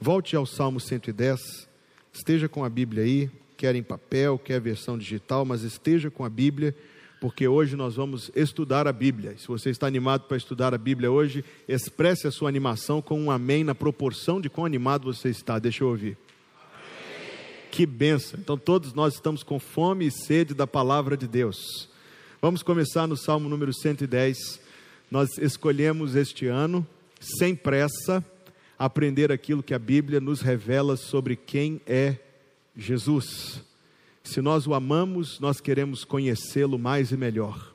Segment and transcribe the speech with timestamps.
[0.00, 1.40] Volte ao Salmo 110,
[2.12, 6.28] esteja com a Bíblia aí, quer em papel, quer versão digital, mas esteja com a
[6.28, 6.72] Bíblia,
[7.20, 9.34] porque hoje nós vamos estudar a Bíblia.
[9.36, 13.28] Se você está animado para estudar a Bíblia hoje, expresse a sua animação com um
[13.28, 15.58] amém na proporção de quão animado você está.
[15.58, 16.16] Deixa eu ouvir.
[17.72, 18.38] Que benção!
[18.38, 21.88] Então todos nós estamos com fome e sede da palavra de Deus.
[22.40, 24.60] Vamos começar no Salmo número 110.
[25.10, 26.86] Nós escolhemos este ano,
[27.18, 28.24] sem pressa,
[28.78, 32.16] aprender aquilo que a Bíblia nos revela sobre quem é
[32.76, 33.62] Jesus.
[34.22, 37.74] Se nós o amamos, nós queremos conhecê-lo mais e melhor.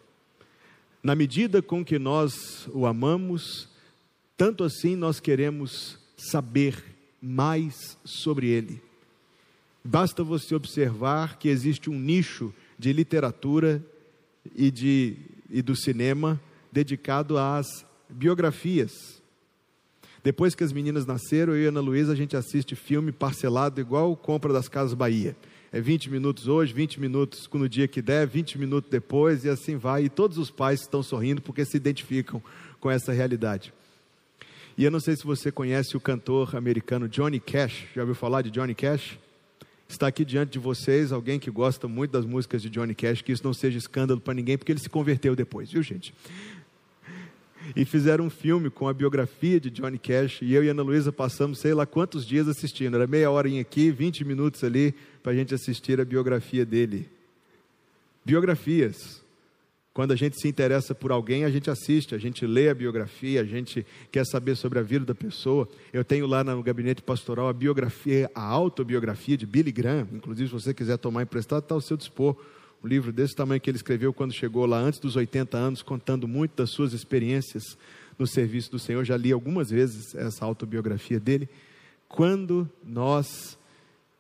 [1.04, 3.68] Na medida com que nós o amamos,
[4.38, 6.82] tanto assim nós queremos saber
[7.22, 8.82] mais sobre ele.
[9.84, 13.84] Basta você observar que existe um nicho de literatura
[14.56, 15.18] e, de,
[15.50, 16.40] e do cinema
[16.72, 19.22] dedicado às biografias.
[20.24, 24.16] Depois que as meninas nasceram, eu e Ana Luísa, a gente assiste filme parcelado igual
[24.16, 25.36] compra das Casas Bahia.
[25.70, 29.76] É 20 minutos hoje, 20 minutos no dia que der, 20 minutos depois, e assim
[29.76, 30.06] vai.
[30.06, 32.42] E todos os pais estão sorrindo porque se identificam
[32.80, 33.74] com essa realidade.
[34.78, 37.88] E eu não sei se você conhece o cantor americano Johnny Cash.
[37.94, 39.20] Já ouviu falar de Johnny Cash?
[39.90, 43.32] Está aqui diante de vocês alguém que gosta muito das músicas de Johnny Cash, que
[43.32, 46.14] isso não seja escândalo para ninguém, porque ele se converteu depois, viu gente?
[47.76, 51.12] E fizeram um filme com a biografia de Johnny Cash, e eu e Ana Luísa
[51.12, 55.36] passamos sei lá quantos dias assistindo, era meia hora aqui, 20 minutos ali, para a
[55.36, 57.10] gente assistir a biografia dele.
[58.26, 59.24] Biografias.
[59.94, 63.42] Quando a gente se interessa por alguém, a gente assiste, a gente lê a biografia,
[63.42, 65.70] a gente quer saber sobre a vida da pessoa.
[65.92, 70.08] Eu tenho lá no gabinete pastoral a biografia, a autobiografia de Billy Graham.
[70.12, 72.36] Inclusive, se você quiser tomar emprestado, está ao seu dispor.
[72.84, 76.28] Um livro desse tamanho que ele escreveu quando chegou lá antes dos 80 anos, contando
[76.28, 77.78] muito das suas experiências
[78.20, 79.06] no serviço do Senhor.
[79.06, 81.48] Já li algumas vezes essa autobiografia dele.
[82.10, 83.58] Quando nós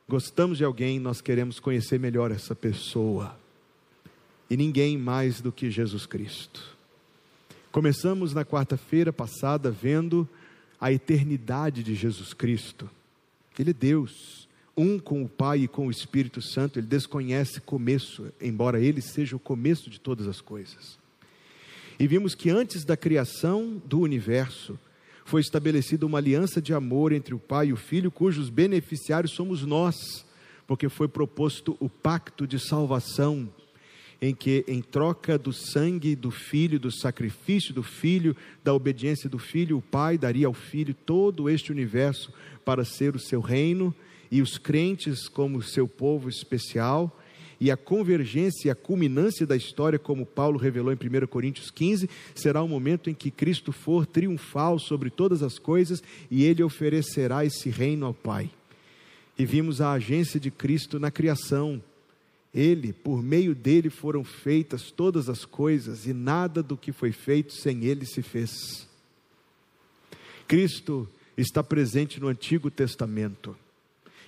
[0.08, 3.38] gostamos de alguém, nós queremos conhecer melhor essa pessoa
[4.50, 6.62] e ninguém mais do que Jesus Cristo.
[7.70, 10.28] Começamos na quarta-feira passada vendo
[10.80, 12.90] a eternidade de Jesus Cristo.
[13.60, 14.43] Ele é Deus,
[14.76, 19.36] um com o Pai e com o Espírito Santo, ele desconhece começo, embora ele seja
[19.36, 20.98] o começo de todas as coisas.
[22.00, 24.78] E vimos que antes da criação do universo,
[25.26, 29.64] foi estabelecida uma aliança de amor entre o Pai e o Filho, cujos beneficiários somos
[29.64, 30.26] nós,
[30.68, 33.50] porque foi proposto o pacto de salvação
[34.22, 39.38] em que, em troca do sangue do filho, do sacrifício do filho, da obediência do
[39.38, 42.32] filho, o pai daria ao filho todo este universo
[42.64, 43.94] para ser o seu reino
[44.34, 47.20] e os crentes como seu povo especial.
[47.62, 52.10] E a convergência e a culminância da história, como Paulo revelou em 1 Coríntios 15,
[52.34, 56.02] será o momento em que Cristo for triunfal sobre todas as coisas
[56.32, 58.50] e ele oferecerá esse reino ao Pai.
[59.38, 61.80] E vimos a agência de Cristo na criação,
[62.52, 67.54] ele, por meio dele foram feitas todas as coisas e nada do que foi feito
[67.54, 68.88] sem ele se fez.
[70.48, 71.08] Cristo
[71.38, 73.56] está presente no Antigo Testamento.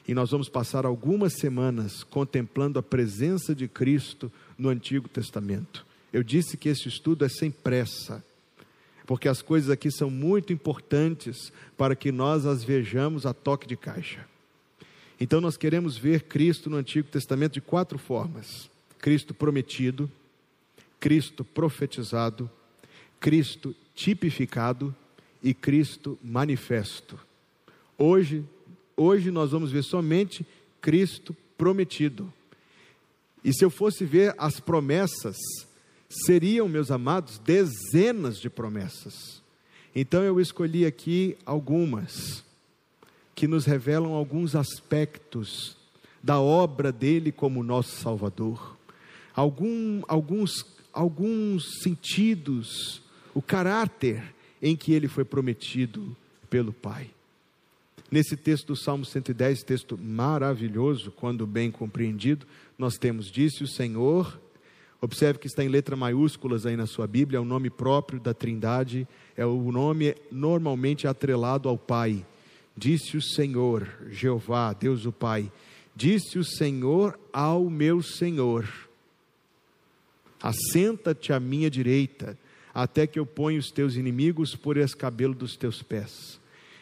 [0.07, 5.85] E nós vamos passar algumas semanas contemplando a presença de Cristo no Antigo Testamento.
[6.13, 8.23] Eu disse que esse estudo é sem pressa,
[9.05, 13.75] porque as coisas aqui são muito importantes para que nós as vejamos a toque de
[13.75, 14.25] caixa.
[15.19, 20.09] Então nós queremos ver Cristo no Antigo Testamento de quatro formas: Cristo prometido,
[20.99, 22.49] Cristo profetizado,
[23.19, 24.95] Cristo tipificado
[25.41, 27.17] e Cristo manifesto.
[27.97, 28.43] Hoje,
[28.95, 30.45] hoje nós vamos ver somente
[30.81, 32.31] Cristo prometido.
[33.43, 35.37] E se eu fosse ver as promessas,
[36.09, 39.41] seriam, meus amados, dezenas de promessas.
[39.95, 42.43] Então eu escolhi aqui algumas
[43.33, 45.77] que nos revelam alguns aspectos
[46.23, 48.77] da obra dele como nosso Salvador,
[49.35, 53.01] algum, alguns, alguns sentidos,
[53.33, 56.15] o caráter em que ele foi prometido
[56.49, 57.14] pelo Pai.
[58.11, 62.45] Nesse texto do Salmo 110, texto maravilhoso, quando bem compreendido,
[62.77, 64.39] nós temos: Disse o Senhor,
[65.01, 68.33] observe que está em letra maiúsculas aí na sua Bíblia, é o nome próprio da
[68.33, 72.23] Trindade, é o nome normalmente atrelado ao Pai.
[72.77, 75.51] Disse o Senhor, Jeová, Deus o Pai,
[75.95, 78.67] disse o Senhor ao meu Senhor:
[80.39, 82.37] Assenta-te à minha direita,
[82.71, 86.39] até que eu ponha os teus inimigos por escabelo dos teus pés.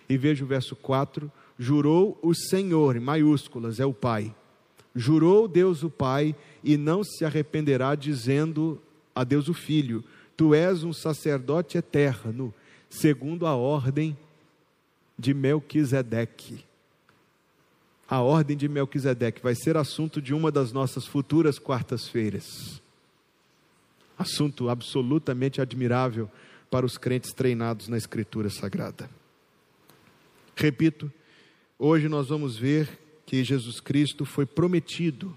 [0.07, 4.33] E veja o verso 4: Jurou o Senhor, em maiúsculas, é o Pai.
[4.95, 8.81] Jurou Deus o Pai e não se arrependerá, dizendo
[9.15, 10.03] a Deus o Filho:
[10.35, 12.53] Tu és um sacerdote eterno,
[12.89, 14.17] segundo a ordem
[15.17, 16.63] de Melquisedeque.
[18.07, 22.81] A ordem de Melquisedeque vai ser assunto de uma das nossas futuras quartas-feiras.
[24.17, 26.29] Assunto absolutamente admirável
[26.69, 29.09] para os crentes treinados na Escritura Sagrada.
[30.55, 31.11] Repito,
[31.77, 32.88] hoje nós vamos ver
[33.25, 35.35] que Jesus Cristo foi prometido.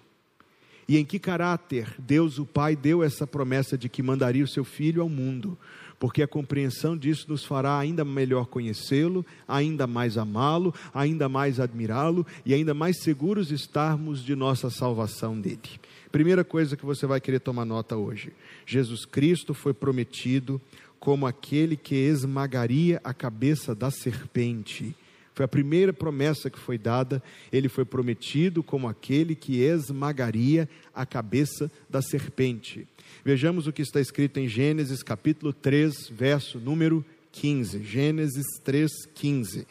[0.88, 4.64] E em que caráter Deus, o Pai, deu essa promessa de que mandaria o seu
[4.64, 5.58] Filho ao mundo,
[5.98, 12.24] porque a compreensão disso nos fará ainda melhor conhecê-lo, ainda mais amá-lo, ainda mais admirá-lo
[12.44, 15.80] e ainda mais seguros estarmos de nossa salvação dele.
[16.12, 18.32] Primeira coisa que você vai querer tomar nota hoje:
[18.64, 20.60] Jesus Cristo foi prometido
[21.00, 24.94] como aquele que esmagaria a cabeça da serpente.
[25.36, 27.22] Foi a primeira promessa que foi dada.
[27.52, 32.88] Ele foi prometido como aquele que esmagaria a cabeça da serpente.
[33.22, 37.84] Vejamos o que está escrito em Gênesis capítulo 3, verso número 15.
[37.84, 39.66] Gênesis 3, 15.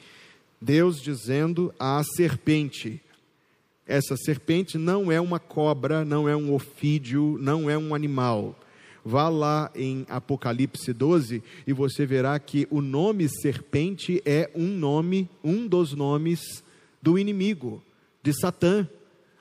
[0.61, 3.01] Deus dizendo à serpente:
[3.87, 8.55] essa serpente não é uma cobra, não é um ofídio, não é um animal.
[9.07, 15.29] Vá lá em Apocalipse 12 e você verá que o nome serpente é um nome,
[15.43, 16.63] um dos nomes
[16.99, 17.83] do inimigo,
[18.23, 18.89] de Satã.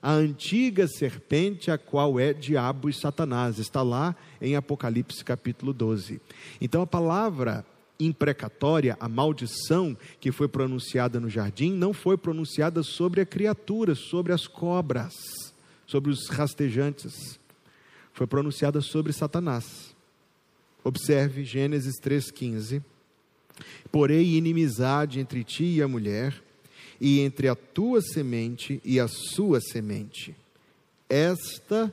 [0.03, 6.21] A antiga serpente, a qual é diabo e Satanás, está lá em Apocalipse capítulo 12.
[6.61, 7.65] Então a palavra
[7.99, 14.35] imprecatória, a maldição que foi pronunciada no jardim, não foi pronunciada sobre a criatura, sobre
[14.35, 15.15] as cobras,
[15.87, 17.43] sobre os rastejantes
[18.15, 19.95] foi pronunciada sobre Satanás.
[20.83, 22.83] Observe Gênesis 3,15.
[23.91, 26.43] Porém, inimizade entre ti e a mulher,
[27.01, 30.35] e entre a tua semente e a sua semente.
[31.09, 31.93] Esta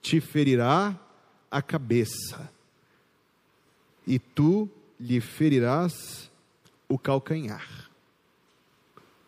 [0.00, 0.98] te ferirá
[1.50, 2.50] a cabeça,
[4.06, 4.68] e tu
[4.98, 6.30] lhe ferirás
[6.88, 7.88] o calcanhar.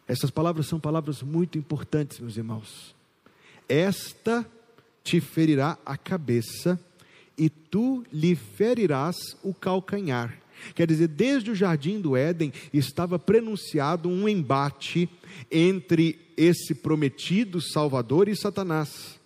[0.07, 2.95] Essas palavras são palavras muito importantes, meus irmãos.
[3.69, 4.47] Esta
[5.05, 6.81] te ferirá a cabeça
[7.37, 10.41] e tu lhe ferirás o calcanhar.
[10.75, 15.09] Quer dizer, desde o jardim do Éden estava prenunciado um embate
[15.51, 19.21] entre esse prometido Salvador e Satanás.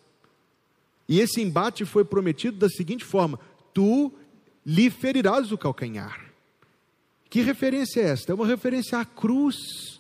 [1.09, 3.39] E esse embate foi prometido da seguinte forma:
[3.73, 4.13] tu
[4.67, 6.27] lhe ferirás o calcanhar.
[7.31, 8.33] Que referência é esta?
[8.33, 9.98] É uma referência à cruz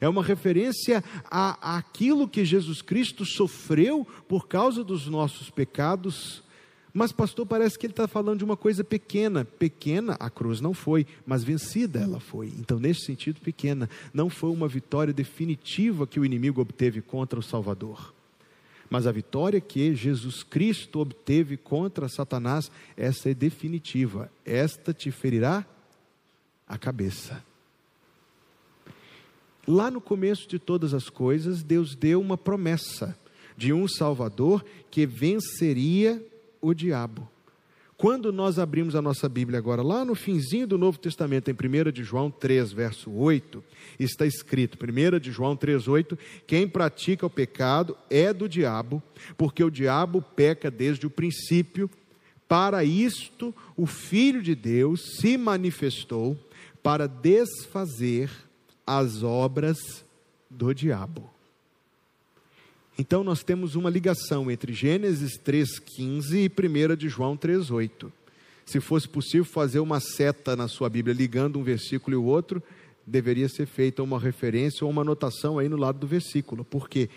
[0.00, 6.42] é uma referência a, aquilo que Jesus Cristo sofreu por causa dos nossos pecados.
[6.92, 9.44] Mas, pastor, parece que ele está falando de uma coisa pequena.
[9.44, 12.46] Pequena a cruz não foi, mas vencida ela foi.
[12.58, 13.88] Então, nesse sentido, pequena.
[14.14, 18.14] Não foi uma vitória definitiva que o inimigo obteve contra o Salvador.
[18.88, 24.30] Mas a vitória que Jesus Cristo obteve contra Satanás, essa é definitiva.
[24.44, 25.66] Esta te ferirá
[26.66, 27.44] a cabeça.
[29.66, 33.18] Lá no começo de todas as coisas, Deus deu uma promessa
[33.56, 36.24] de um Salvador que venceria
[36.60, 37.28] o diabo.
[37.96, 41.90] Quando nós abrimos a nossa Bíblia agora, lá no finzinho do Novo Testamento, em 1
[41.90, 43.64] de João 3, verso 8,
[43.98, 49.02] está escrito, 1 de João 3, 8, quem pratica o pecado é do diabo,
[49.36, 51.90] porque o diabo peca desde o princípio.
[52.46, 56.38] Para isto, o Filho de Deus se manifestou
[56.82, 58.30] para desfazer
[58.86, 60.04] as obras
[60.48, 61.28] do diabo.
[62.98, 68.10] Então nós temos uma ligação entre Gênesis 3:15 e 1 de João 3:8.
[68.64, 72.62] Se fosse possível fazer uma seta na sua Bíblia ligando um versículo e o outro,
[73.06, 77.08] deveria ser feita uma referência ou uma anotação aí no lado do versículo, porque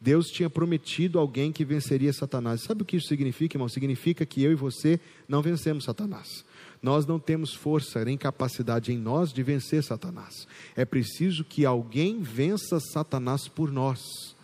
[0.00, 2.62] Deus tinha prometido alguém que venceria Satanás.
[2.62, 3.68] Sabe o que isso significa, irmão?
[3.68, 6.44] Significa que eu e você não vencemos Satanás.
[6.84, 10.46] Nós não temos força nem capacidade em nós de vencer Satanás.
[10.76, 14.36] É preciso que alguém vença Satanás por nós.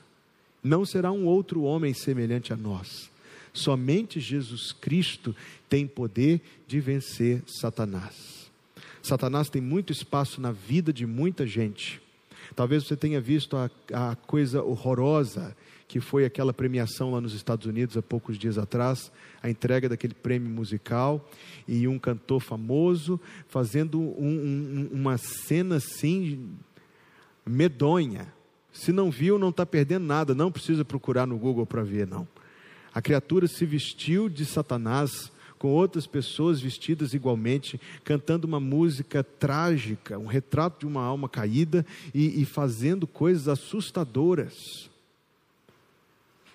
[0.64, 3.10] Não será um outro homem semelhante a nós.
[3.52, 5.36] Somente Jesus Cristo
[5.68, 8.50] tem poder de vencer Satanás.
[9.02, 12.00] Satanás tem muito espaço na vida de muita gente.
[12.56, 15.54] Talvez você tenha visto a, a coisa horrorosa
[15.90, 19.10] que foi aquela premiação lá nos Estados Unidos há poucos dias atrás,
[19.42, 21.28] a entrega daquele prêmio musical
[21.66, 26.48] e um cantor famoso fazendo um, um, uma cena assim
[27.44, 28.32] medonha.
[28.72, 32.26] Se não viu, não está perdendo nada, não precisa procurar no Google para ver, não.
[32.94, 40.16] A criatura se vestiu de Satanás com outras pessoas vestidas igualmente, cantando uma música trágica,
[40.20, 44.89] um retrato de uma alma caída e, e fazendo coisas assustadoras.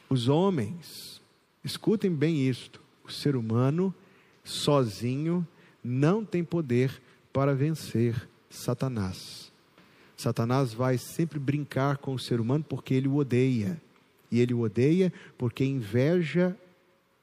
[0.09, 1.21] Os homens,
[1.63, 3.93] escutem bem isto: o ser humano
[4.43, 5.45] sozinho
[5.83, 7.01] não tem poder
[7.33, 9.51] para vencer Satanás.
[10.15, 13.81] Satanás vai sempre brincar com o ser humano porque ele o odeia.
[14.31, 16.57] E ele o odeia porque inveja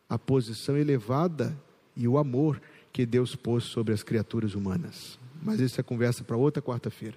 [0.09, 1.57] a posição elevada
[1.97, 2.61] e o amor
[2.93, 5.19] que Deus pôs sobre as criaturas humanas.
[5.43, 7.17] Mas isso é conversa para outra quarta-feira.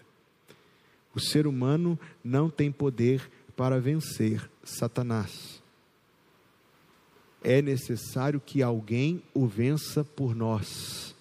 [1.13, 5.61] O ser humano não tem poder para vencer Satanás.
[7.43, 11.15] É necessário que alguém o vença por nós.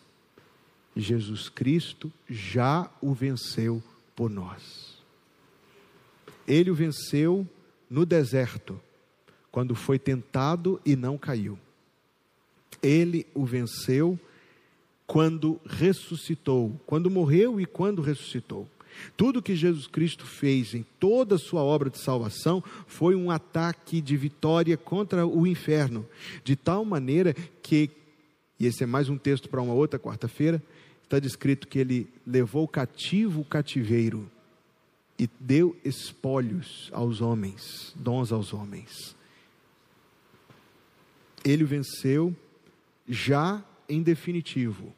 [0.97, 3.83] Jesus Cristo já o venceu
[4.17, 4.97] por nós.
[6.47, 7.47] Ele o venceu
[7.91, 8.81] no deserto,
[9.51, 11.59] quando foi tentado e não caiu.
[12.83, 14.19] Ele o venceu
[15.07, 18.69] quando ressuscitou, quando morreu e quando ressuscitou.
[19.17, 24.01] Tudo que Jesus Cristo fez em toda a sua obra de salvação foi um ataque
[24.01, 26.07] de vitória contra o inferno,
[26.43, 27.91] de tal maneira que,
[28.59, 30.63] e esse é mais um texto para uma outra quarta-feira,
[31.03, 34.31] está descrito que ele levou cativo o cativeiro
[35.19, 39.15] e deu espólios aos homens, dons aos homens.
[41.45, 42.35] Ele venceu
[43.09, 44.93] já em definitivo,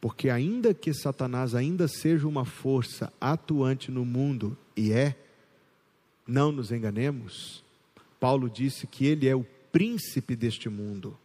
[0.00, 5.16] porque ainda que Satanás ainda seja uma força atuante no mundo e é,
[6.26, 7.64] não nos enganemos,
[8.18, 11.16] Paulo disse que ele é o príncipe deste mundo.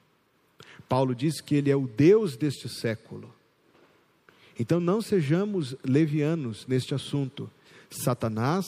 [0.87, 3.33] Paulo disse que ele é o Deus deste século.
[4.59, 7.49] Então não sejamos levianos neste assunto.
[7.89, 8.65] Satanás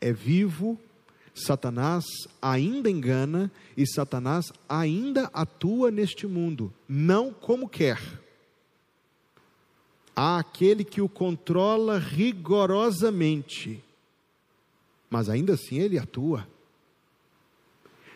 [0.00, 0.78] é vivo,
[1.34, 2.04] Satanás
[2.42, 8.00] ainda engana e Satanás ainda atua neste mundo, não como quer.
[10.20, 13.80] Há aquele que o controla rigorosamente,
[15.08, 16.44] mas ainda assim ele atua.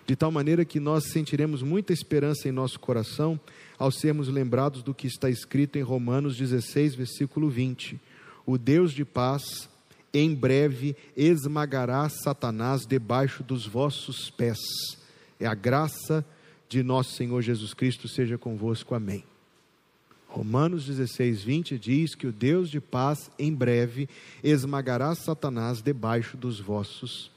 [0.05, 3.39] De tal maneira que nós sentiremos muita esperança em nosso coração
[3.79, 8.01] ao sermos lembrados do que está escrito em Romanos 16, versículo 20:
[8.45, 9.69] O Deus de paz
[10.13, 14.59] em breve esmagará Satanás debaixo dos vossos pés.
[15.39, 16.27] É a graça
[16.69, 18.93] de nosso Senhor Jesus Cristo seja convosco.
[18.93, 19.23] Amém.
[20.33, 24.09] Romanos 16, 20 diz que o Deus de paz em breve
[24.43, 27.31] esmagará Satanás debaixo dos vossos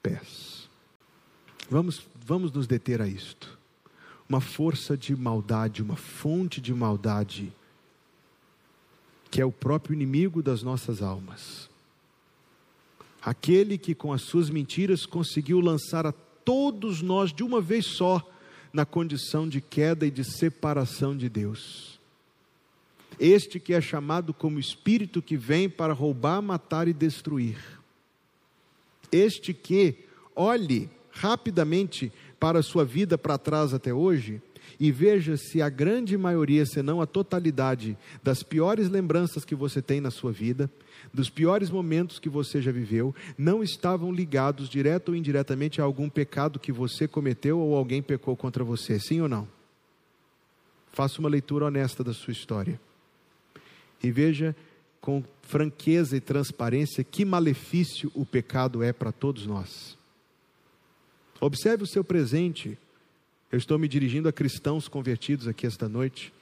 [0.00, 0.68] pés.
[1.68, 3.58] Vamos, vamos nos deter a isto
[4.28, 7.52] uma força de maldade, uma fonte de maldade,
[9.30, 11.68] que é o próprio inimigo das nossas almas.
[13.20, 18.24] Aquele que com as suas mentiras conseguiu lançar a todos nós de uma vez só
[18.72, 21.95] na condição de queda e de separação de Deus.
[23.18, 27.56] Este que é chamado como espírito que vem para roubar, matar e destruir.
[29.10, 30.04] Este que,
[30.34, 34.42] olhe rapidamente para a sua vida para trás até hoje
[34.78, 39.80] e veja se a grande maioria, se não a totalidade, das piores lembranças que você
[39.80, 40.70] tem na sua vida,
[41.14, 46.10] dos piores momentos que você já viveu, não estavam ligados direto ou indiretamente a algum
[46.10, 49.48] pecado que você cometeu ou alguém pecou contra você, sim ou não?
[50.92, 52.78] Faça uma leitura honesta da sua história
[54.02, 54.54] e veja
[55.00, 59.96] com franqueza e transparência que malefício o pecado é para todos nós.
[61.40, 62.78] Observe o seu presente.
[63.52, 66.32] Eu estou me dirigindo a cristãos convertidos aqui esta noite.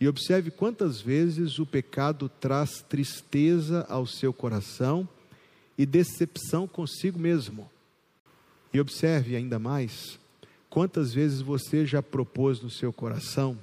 [0.00, 5.08] E observe quantas vezes o pecado traz tristeza ao seu coração
[5.76, 7.70] e decepção consigo mesmo.
[8.72, 10.18] E observe ainda mais
[10.68, 13.58] quantas vezes você já propôs no seu coração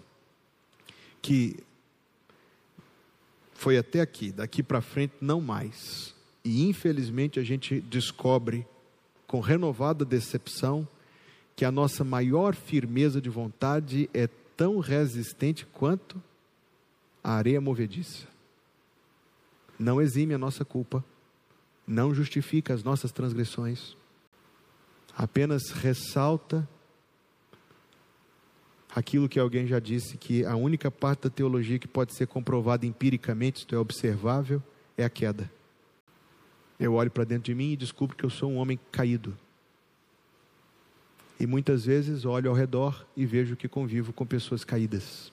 [1.22, 1.58] que
[3.60, 6.16] foi até aqui, daqui para frente não mais.
[6.46, 8.66] E infelizmente a gente descobre
[9.28, 10.88] com renovada decepção,
[11.58, 16.24] que a nossa maior firmeza de vontade é tão resistente quanto
[17.22, 18.26] a areia movediça.
[19.78, 21.04] Não exime a nossa culpa,
[21.86, 23.98] não justifica as nossas transgressões,
[25.18, 26.66] apenas ressalta
[28.96, 32.86] aquilo que alguém já disse, que a única parte da teologia que pode ser comprovada
[32.86, 34.62] empiricamente, isto é observável,
[34.98, 35.50] é a queda.
[36.80, 39.38] Eu olho para dentro de mim e descubro que eu sou um homem caído.
[41.40, 45.32] E muitas vezes olho ao redor e vejo que convivo com pessoas caídas.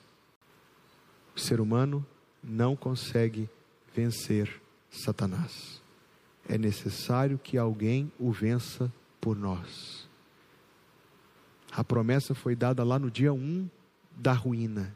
[1.35, 2.05] O ser humano
[2.43, 3.49] não consegue
[3.93, 5.81] vencer Satanás.
[6.47, 10.06] É necessário que alguém o vença por nós.
[11.71, 13.69] A promessa foi dada lá no dia 1 um
[14.15, 14.95] da ruína,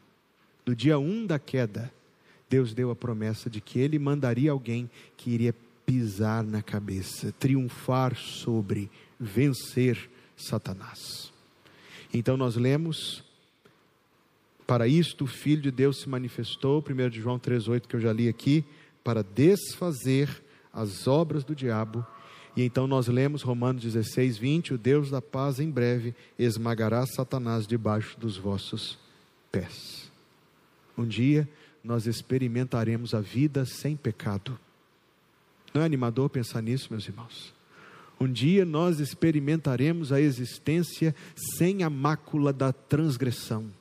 [0.65, 1.91] no dia 1 um da queda.
[2.49, 8.15] Deus deu a promessa de que ele mandaria alguém que iria pisar na cabeça, triunfar
[8.15, 11.31] sobre, vencer Satanás.
[12.13, 13.23] Então nós lemos,
[14.67, 18.27] para isto o Filho de Deus se manifestou, 1 João 3,8 que eu já li
[18.27, 18.65] aqui,
[19.03, 20.29] para desfazer
[20.73, 22.05] as obras do diabo.
[22.55, 27.65] E então nós lemos Romanos 16, 20: O Deus da paz em breve esmagará Satanás
[27.65, 29.00] debaixo dos vossos
[29.51, 30.12] pés.
[30.98, 31.48] Um dia
[31.84, 34.60] nós experimentaremos a vida sem pecado.
[35.74, 37.53] Não é animador pensar nisso, meus irmãos?
[38.20, 41.15] Um dia nós experimentaremos a existência
[41.58, 43.72] sem a mácula da transgressão.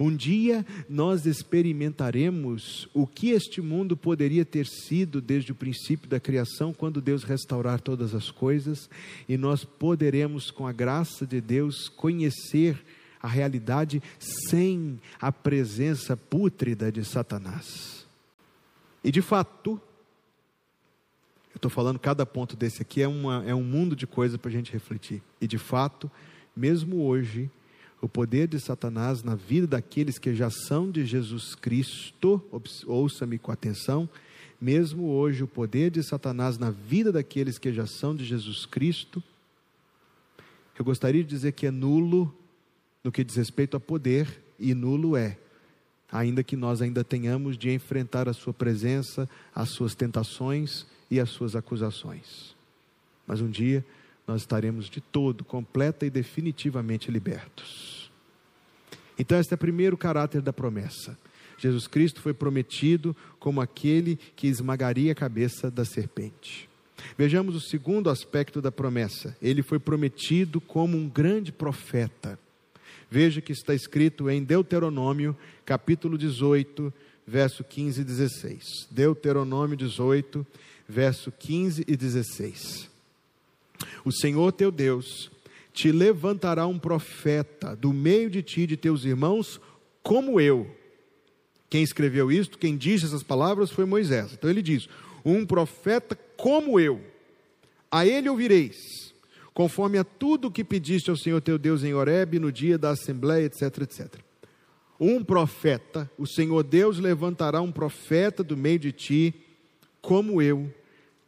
[0.00, 6.18] Um dia nós experimentaremos o que este mundo poderia ter sido desde o princípio da
[6.18, 8.88] criação, quando Deus restaurar todas as coisas,
[9.28, 12.82] e nós poderemos, com a graça de Deus, conhecer
[13.20, 18.06] a realidade sem a presença pútrida de Satanás.
[19.04, 19.72] E de fato,
[21.52, 24.48] eu estou falando cada ponto desse aqui é, uma, é um mundo de coisa para
[24.48, 25.22] a gente refletir.
[25.38, 26.10] E de fato,
[26.56, 27.50] mesmo hoje,
[28.00, 32.42] o poder de Satanás na vida daqueles que já são de Jesus Cristo,
[32.86, 34.08] ouça-me com atenção,
[34.60, 39.22] mesmo hoje o poder de Satanás na vida daqueles que já são de Jesus Cristo,
[40.78, 42.34] eu gostaria de dizer que é nulo
[43.04, 45.38] no que diz respeito a poder, e nulo é,
[46.10, 51.30] ainda que nós ainda tenhamos de enfrentar a sua presença, as suas tentações e as
[51.30, 52.54] suas acusações.
[53.26, 53.84] Mas um dia
[54.30, 58.08] nós estaremos de todo, completa e definitivamente libertos.
[59.18, 61.18] Então, este é o primeiro caráter da promessa.
[61.58, 66.68] Jesus Cristo foi prometido como aquele que esmagaria a cabeça da serpente.
[67.18, 69.36] Vejamos o segundo aspecto da promessa.
[69.42, 72.38] Ele foi prometido como um grande profeta.
[73.10, 76.92] Veja que está escrito em Deuteronômio, capítulo 18,
[77.26, 78.88] verso 15 e 16.
[78.92, 80.46] Deuteronômio 18,
[80.88, 82.90] verso 15 e 16.
[84.04, 85.30] O Senhor teu Deus
[85.72, 89.60] te levantará um profeta do meio de ti e de teus irmãos,
[90.02, 90.70] como eu.
[91.68, 94.32] Quem escreveu isto, quem disse essas palavras foi Moisés.
[94.32, 94.88] Então ele diz:
[95.24, 97.00] Um profeta como eu,
[97.90, 99.10] a ele ouvireis
[99.60, 102.90] conforme a tudo o que pediste ao Senhor teu Deus em Horebe no dia da
[102.90, 104.14] assembleia, etc, etc.
[104.98, 109.34] Um profeta, o Senhor Deus levantará um profeta do meio de ti,
[110.00, 110.72] como eu,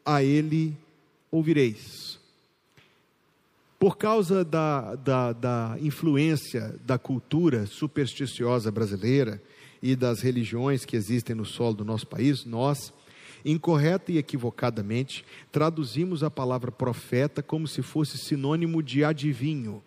[0.04, 0.74] a ele
[1.30, 2.11] ouvireis.
[3.82, 9.42] Por causa da, da, da influência da cultura supersticiosa brasileira
[9.82, 12.94] e das religiões que existem no solo do nosso país, nós
[13.44, 19.82] incorreta e equivocadamente, traduzimos a palavra profeta como se fosse sinônimo de adivinho.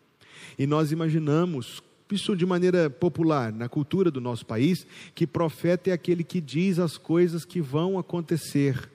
[0.60, 1.82] E nós imaginamos,
[2.12, 6.80] isso de maneira popular, na cultura do nosso país, que profeta é aquele que diz
[6.80, 8.92] as coisas que vão acontecer.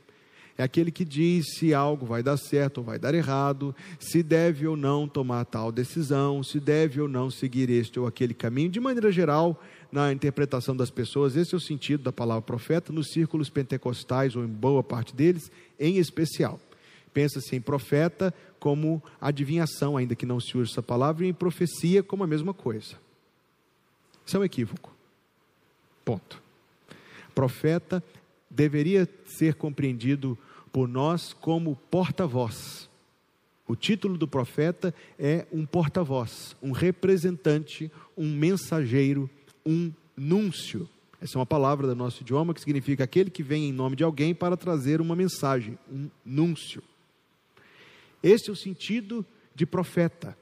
[0.61, 4.66] É aquele que diz se algo vai dar certo ou vai dar errado, se deve
[4.66, 8.68] ou não tomar tal decisão, se deve ou não seguir este ou aquele caminho.
[8.68, 9.59] De maneira geral,
[9.90, 14.44] na interpretação das pessoas, esse é o sentido da palavra profeta, nos círculos pentecostais, ou
[14.44, 16.61] em boa parte deles, em especial.
[17.14, 22.03] Pensa-se em profeta como adivinhação, ainda que não se use essa palavra, e em profecia
[22.03, 22.96] como a mesma coisa.
[24.27, 24.94] Isso é um equívoco.
[26.05, 26.38] Ponto.
[27.35, 28.05] Profeta
[28.51, 30.37] deveria ser compreendido
[30.72, 32.88] por nós como porta-voz.
[33.66, 39.30] O título do profeta é um porta-voz, um representante, um mensageiro
[39.64, 40.88] um núncio.
[41.20, 44.04] Essa é uma palavra do nosso idioma que significa aquele que vem em nome de
[44.04, 46.83] alguém para trazer uma mensagem, um núncio.
[48.22, 50.37] Esse é o sentido de profeta.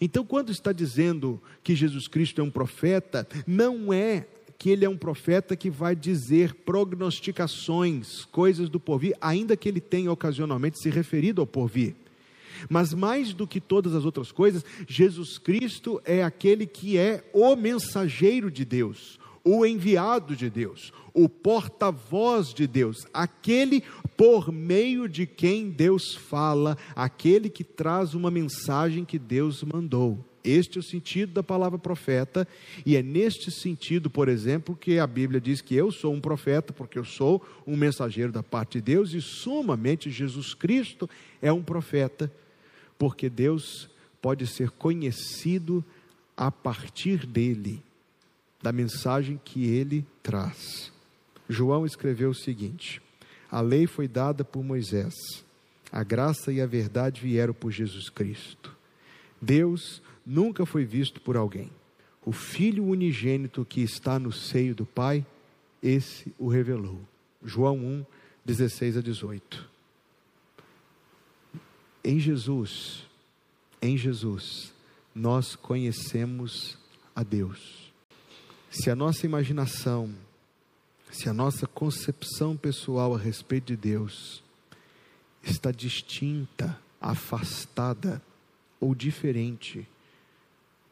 [0.00, 4.26] Então, quando está dizendo que Jesus Cristo é um profeta, não é
[4.64, 9.78] que ele é um profeta que vai dizer prognosticações, coisas do porvir, ainda que ele
[9.78, 11.94] tenha ocasionalmente se referido ao porvir.
[12.70, 17.54] Mas mais do que todas as outras coisas, Jesus Cristo é aquele que é o
[17.54, 23.82] mensageiro de Deus, o enviado de Deus, o porta-voz de Deus, aquele
[24.16, 30.24] por meio de quem Deus fala, aquele que traz uma mensagem que Deus mandou.
[30.44, 32.46] Este é o sentido da palavra profeta,
[32.84, 36.70] e é neste sentido, por exemplo, que a Bíblia diz que eu sou um profeta,
[36.70, 41.08] porque eu sou um mensageiro da parte de Deus, e sumamente Jesus Cristo
[41.40, 42.30] é um profeta
[42.98, 43.88] porque Deus
[44.20, 45.84] pode ser conhecido
[46.36, 47.82] a partir dele,
[48.62, 50.92] da mensagem que ele traz.
[51.48, 53.00] João escreveu o seguinte:
[53.50, 55.14] A lei foi dada por Moisés,
[55.92, 58.74] a graça e a verdade vieram por Jesus Cristo.
[59.40, 61.70] Deus nunca foi visto por alguém.
[62.24, 65.24] O Filho unigênito que está no seio do Pai,
[65.82, 67.00] esse o revelou.
[67.42, 68.06] João 1,
[68.44, 69.74] 16 a 18
[72.04, 73.06] em Jesus,
[73.80, 74.72] em Jesus,
[75.14, 76.76] nós conhecemos
[77.16, 77.90] a Deus.
[78.70, 80.14] Se a nossa imaginação,
[81.10, 84.42] se a nossa concepção pessoal a respeito de Deus
[85.42, 88.20] está distinta, afastada
[88.78, 89.88] ou diferente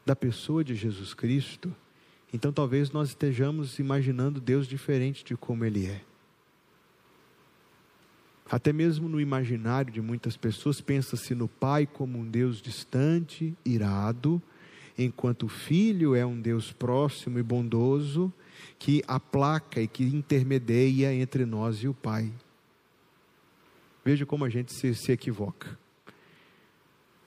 [0.04, 1.74] da pessoa de Jesus Cristo,
[2.32, 6.00] então talvez nós estejamos imaginando Deus diferente de como Ele é.
[8.50, 14.42] Até mesmo no imaginário de muitas pessoas, pensa-se no Pai como um Deus distante, irado,
[14.98, 18.32] enquanto o Filho é um Deus próximo e bondoso,
[18.78, 22.32] que aplaca e que intermedia entre nós e o Pai.
[24.04, 25.78] Veja como a gente se, se equivoca.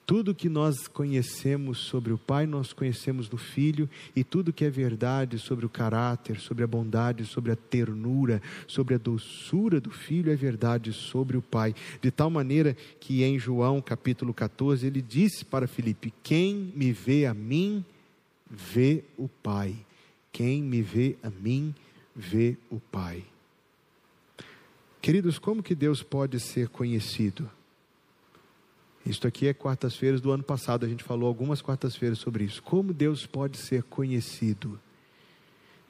[0.06, 4.70] Tudo que nós conhecemos sobre o Pai, nós conhecemos do Filho, e tudo que é
[4.70, 10.32] verdade sobre o caráter, sobre a bondade, sobre a ternura, sobre a doçura do Filho,
[10.32, 11.74] é verdade sobre o Pai.
[12.04, 17.26] De tal maneira que em João capítulo 14, ele disse para Filipe: Quem me vê
[17.26, 17.84] a mim,
[18.48, 19.76] vê o Pai.
[20.32, 21.74] Quem me vê a mim,
[22.15, 23.24] vê o Pai.
[25.02, 27.50] Queridos, como que Deus pode ser conhecido?
[29.06, 32.63] Isto aqui é quartas-feiras do ano passado, a gente falou algumas quartas-feiras sobre isso.
[32.63, 34.80] Como Deus pode ser conhecido?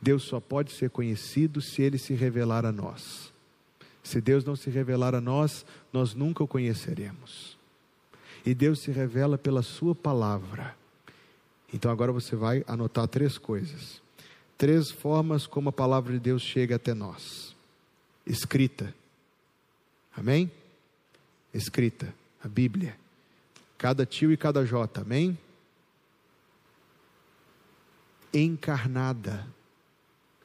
[0.02, 3.32] Deus só pode ser conhecido se ele se revelar a nós.
[4.04, 7.58] Se Deus não se revelar a nós, nós nunca o conheceremos.
[8.46, 10.76] E Deus se revela pela Sua palavra.
[11.74, 14.02] Então agora você vai anotar três coisas.
[14.58, 17.56] Três formas como a palavra de Deus chega até nós:
[18.28, 18.94] escrita.
[20.16, 20.52] Amém?
[21.54, 23.05] Escrita, a Bíblia
[23.78, 25.38] cada tio e cada jota, amém?
[28.34, 29.48] Encarnada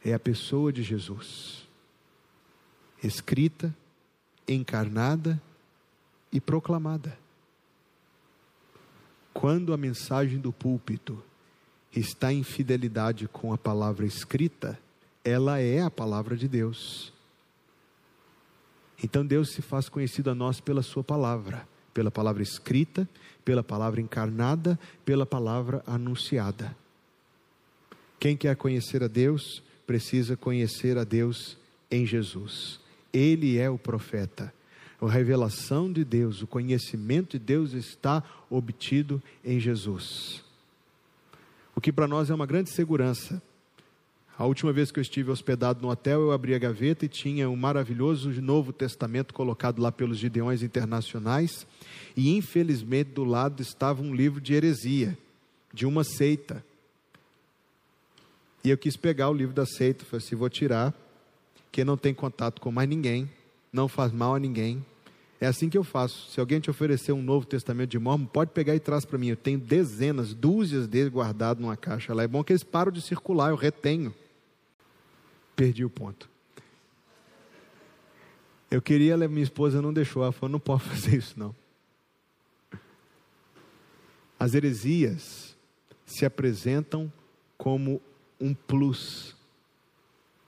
[0.05, 1.67] é a pessoa de Jesus,
[3.03, 3.75] escrita,
[4.47, 5.41] encarnada
[6.33, 7.19] e proclamada.
[9.33, 11.23] Quando a mensagem do púlpito
[11.95, 14.79] está em fidelidade com a palavra escrita,
[15.25, 17.13] ela é a palavra de Deus.
[19.03, 23.09] Então Deus se faz conhecido a nós pela Sua palavra pela palavra escrita,
[23.45, 26.77] pela palavra encarnada, pela palavra anunciada.
[28.19, 31.57] Quem quer conhecer a Deus, precisa conhecer a Deus
[31.91, 32.79] em Jesus.
[33.13, 34.53] Ele é o profeta.
[35.01, 40.45] A revelação de Deus, o conhecimento de Deus está obtido em Jesus.
[41.75, 43.43] O que para nós é uma grande segurança,
[44.41, 47.51] a última vez que eu estive hospedado no hotel, eu abri a gaveta e tinha
[47.51, 51.67] um maravilhoso Novo Testamento colocado lá pelos Gideões Internacionais.
[52.17, 55.19] E infelizmente do lado estava um livro de heresia,
[55.75, 56.65] de uma seita.
[58.65, 60.95] E eu quis pegar o livro da seita, falei assim: vou tirar,
[61.71, 63.29] que não tem contato com mais ninguém,
[63.71, 64.83] não faz mal a ninguém.
[65.39, 66.31] É assim que eu faço.
[66.31, 69.29] Se alguém te oferecer um Novo Testamento de Mormon, pode pegar e traz para mim.
[69.29, 72.23] Eu tenho dezenas, dúzias deles guardados numa caixa lá.
[72.23, 74.15] É bom que eles param de circular, eu retenho
[75.61, 76.27] perdi o ponto.
[78.71, 81.55] Eu queria, minha esposa não deixou, ela falou: não pode fazer isso não.
[84.39, 85.55] As heresias
[86.07, 87.13] se apresentam
[87.59, 88.01] como
[88.41, 89.37] um plus.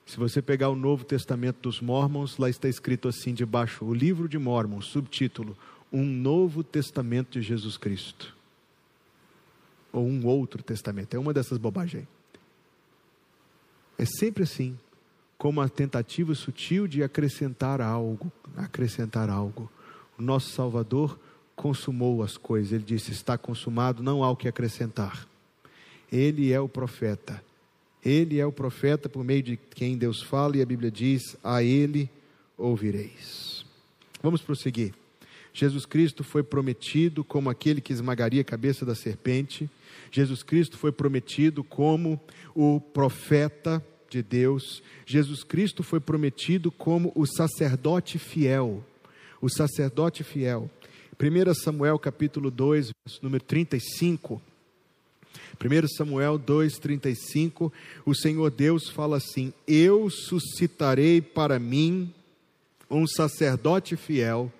[0.06, 4.26] Se você pegar o Novo Testamento dos Mormons, lá está escrito assim debaixo: o livro
[4.26, 5.54] de Mormons, subtítulo:
[5.92, 8.34] Um Novo Testamento de Jesus Cristo.
[9.92, 12.08] Ou um outro testamento, é uma dessas bobagens.
[13.98, 14.78] É sempre assim
[15.42, 19.68] como a tentativa sutil de acrescentar algo, acrescentar algo.
[20.16, 21.18] O nosso Salvador
[21.56, 22.70] consumou as coisas.
[22.70, 25.26] Ele disse: está consumado, não há o que acrescentar.
[26.12, 27.42] Ele é o profeta.
[28.04, 31.60] Ele é o profeta por meio de quem Deus fala e a Bíblia diz: a
[31.60, 32.08] ele
[32.56, 33.66] ouvireis.
[34.22, 34.94] Vamos prosseguir.
[35.52, 39.68] Jesus Cristo foi prometido como aquele que esmagaria a cabeça da serpente.
[40.08, 42.20] Jesus Cristo foi prometido como
[42.54, 48.84] o profeta de Deus, Jesus Cristo foi prometido como o sacerdote fiel.
[49.40, 50.70] O sacerdote fiel.
[51.18, 52.90] 1 Samuel capítulo 2,
[53.22, 54.40] número 35.
[55.58, 57.72] 1 Samuel 2,35,
[58.04, 62.12] o Senhor Deus fala assim: Eu suscitarei para mim
[62.90, 64.52] um sacerdote fiel,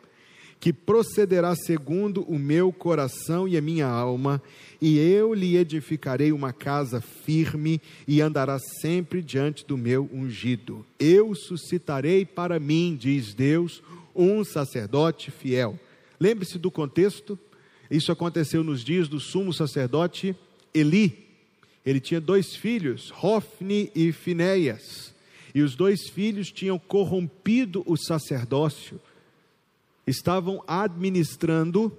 [0.63, 4.41] que procederá segundo o meu coração e a minha alma,
[4.81, 10.87] e eu lhe edificarei uma casa firme e andará sempre diante do meu ungido.
[11.01, 13.83] Eu suscitarei para mim, diz Deus,
[14.15, 15.77] um sacerdote fiel.
[16.21, 17.37] Lembre-se do contexto.
[17.91, 20.33] Isso aconteceu nos dias do sumo sacerdote
[20.73, 21.27] Eli.
[21.85, 25.13] Ele tinha dois filhos, Hofni e Finéias.
[25.53, 29.01] E os dois filhos tinham corrompido o sacerdócio
[30.07, 31.97] estavam administrando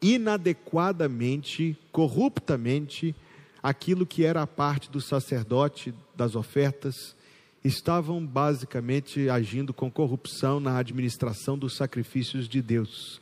[0.00, 3.14] inadequadamente, corruptamente,
[3.62, 7.14] aquilo que era a parte do sacerdote, das ofertas
[7.62, 13.20] estavam basicamente agindo com corrupção na administração dos sacrifícios de Deus.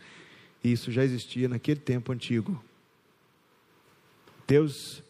[0.62, 2.62] E isso já existia naquele tempo antigo.
[4.46, 5.02] Deus,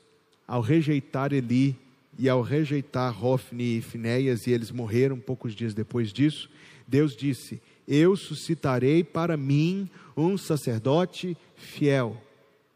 [0.46, 1.76] ao rejeitar Eli
[2.18, 6.50] e ao rejeitar Hofni e Finéias, e eles morreram poucos dias depois disso,
[6.86, 12.22] Deus disse: Eu suscitarei para mim um sacerdote fiel.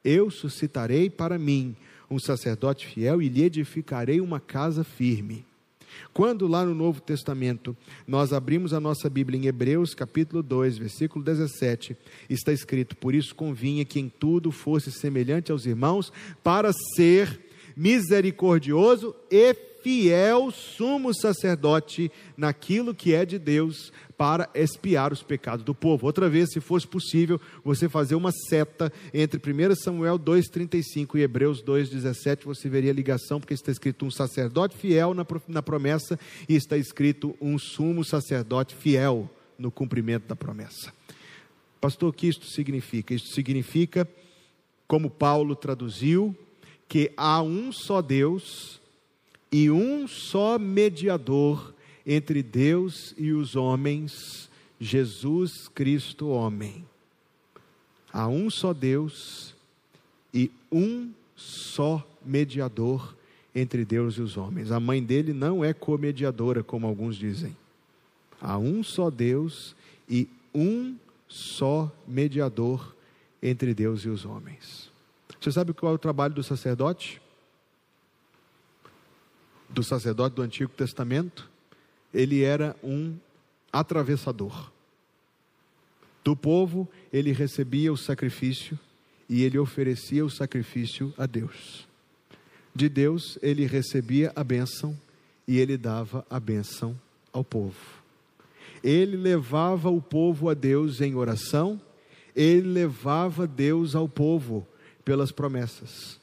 [0.02, 1.76] Eu suscitarei para mim
[2.10, 5.44] um sacerdote fiel e lhe edificarei uma casa firme.
[6.14, 11.22] Quando lá no Novo Testamento nós abrimos a nossa Bíblia em Hebreus capítulo 2, versículo
[11.22, 11.94] 17,
[12.30, 16.10] está escrito: Por isso convinha que em tudo fosse semelhante aos irmãos,
[16.42, 17.38] para ser
[17.76, 25.74] misericordioso e fiel sumo sacerdote naquilo que é de Deus para expiar os pecados do
[25.74, 26.06] povo.
[26.06, 31.62] Outra vez, se fosse possível, você fazer uma seta entre 1 Samuel 2,35 e Hebreus
[31.62, 35.12] 2,17, você veria a ligação, porque está escrito um sacerdote fiel
[35.48, 36.18] na promessa
[36.48, 40.92] e está escrito um sumo sacerdote fiel no cumprimento da promessa.
[41.80, 43.12] Pastor, o que isto significa?
[43.12, 44.08] Isto significa,
[44.86, 46.36] como Paulo traduziu,
[46.88, 48.80] que há um só Deus
[49.52, 51.74] e um só mediador
[52.06, 54.48] entre Deus e os homens,
[54.80, 56.86] Jesus Cristo, homem.
[58.10, 59.54] Há um só Deus
[60.32, 63.14] e um só mediador
[63.54, 64.72] entre Deus e os homens.
[64.72, 67.54] A mãe dele não é comediadora, como alguns dizem.
[68.40, 69.76] Há um só Deus
[70.08, 70.96] e um
[71.28, 72.94] só mediador
[73.42, 74.90] entre Deus e os homens.
[75.40, 77.20] Você sabe qual é o trabalho do sacerdote?
[79.72, 81.50] Do sacerdote do Antigo Testamento,
[82.12, 83.16] ele era um
[83.72, 84.70] atravessador.
[86.22, 88.78] Do povo, ele recebia o sacrifício
[89.28, 91.86] e ele oferecia o sacrifício a Deus.
[92.74, 94.96] De Deus, ele recebia a bênção
[95.48, 96.98] e ele dava a bênção
[97.32, 97.76] ao povo.
[98.84, 101.80] Ele levava o povo a Deus em oração,
[102.34, 104.66] ele levava Deus ao povo
[105.04, 106.20] pelas promessas.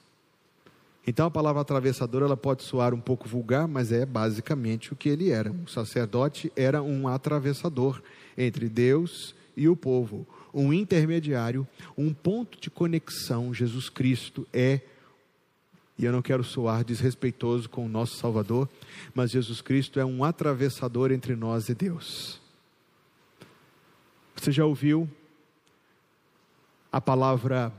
[1.07, 5.09] Então a palavra atravessador ela pode soar um pouco vulgar, mas é basicamente o que
[5.09, 5.51] ele era.
[5.51, 8.01] Um sacerdote era um atravessador
[8.38, 13.53] entre Deus e o povo, um intermediário, um ponto de conexão.
[13.53, 14.81] Jesus Cristo é
[15.99, 18.69] e eu não quero soar desrespeitoso com o nosso Salvador,
[19.13, 22.39] mas Jesus Cristo é um atravessador entre nós e Deus.
[24.33, 25.09] Você já ouviu
[26.89, 27.73] a palavra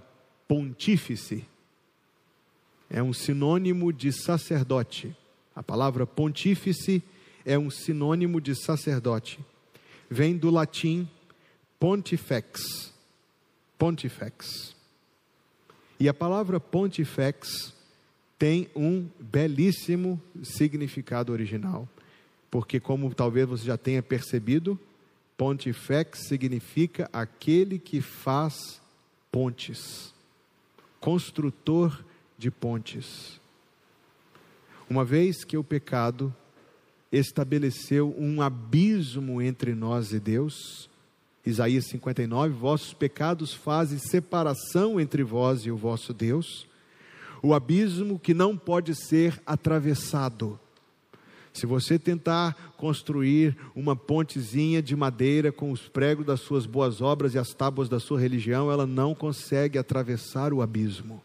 [0.47, 1.47] pontífice?
[2.91, 5.17] É um sinônimo de sacerdote.
[5.55, 7.01] A palavra pontífice
[7.47, 9.39] é um sinônimo de sacerdote.
[10.11, 11.09] Vem do latim
[11.79, 12.93] pontifex.
[13.79, 14.75] Pontifex.
[16.01, 17.73] E a palavra pontifex
[18.37, 21.89] tem um belíssimo significado original.
[22.51, 24.79] Porque, como talvez você já tenha percebido,
[25.37, 28.81] pontifex significa aquele que faz
[29.31, 30.13] pontes,
[30.99, 32.05] construtor
[32.41, 33.39] de pontes.
[34.89, 36.35] Uma vez que o pecado
[37.13, 40.89] estabeleceu um abismo entre nós e Deus,
[41.45, 46.67] Isaías 59, vossos pecados fazem separação entre vós e o vosso Deus,
[47.43, 50.59] o abismo que não pode ser atravessado.
[51.53, 57.35] Se você tentar construir uma pontezinha de madeira com os pregos das suas boas obras
[57.35, 61.21] e as tábuas da sua religião, ela não consegue atravessar o abismo.